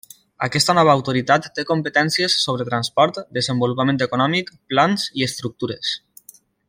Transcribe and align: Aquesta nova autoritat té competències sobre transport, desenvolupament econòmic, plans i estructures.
Aquesta 0.45 0.73
nova 0.77 0.93
autoritat 0.99 1.43
té 1.59 1.65
competències 1.71 2.37
sobre 2.45 2.67
transport, 2.71 3.19
desenvolupament 3.39 4.01
econòmic, 4.07 4.51
plans 4.73 5.07
i 5.21 5.29
estructures. 5.29 5.95